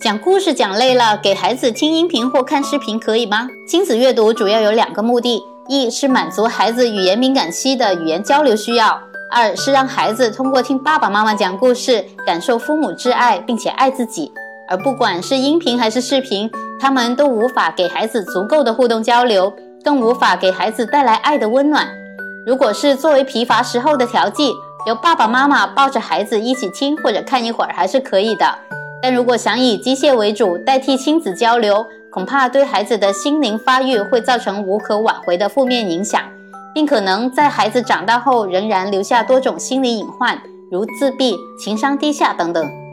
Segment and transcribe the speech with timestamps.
[0.00, 3.48] 讲故事讲累了，给孩子听音频或看视频可以吗？
[3.66, 8.86] 亲子阅读主要有两个目的：一是满足孩子语言敏感期的语言交流需要；
[9.32, 14.30] 二是让孩子通过听爸爸妈妈讲故事，感受父母之爱，并且爱自己。
[14.68, 19.52] 而不管是音频还是视频，他们都无法给孩子足够的互动交流，
[19.82, 21.88] 更无法给孩子带来爱的温暖。
[22.46, 24.52] 如果是作为疲乏时候的调剂，
[24.86, 28.46] 由爸爸妈妈抱着孩子一起听或者看一会儿还是可以的。
[29.00, 36.20] 但如果想以机械为主代替亲子交流，恐怕对孩子的心灵发育会造成无可挽回的负面影响，
[36.74, 40.40] 并可能在孩子长大后仍然留下多种心理隐患，
[40.70, 42.87] 如自闭、情商低下等等。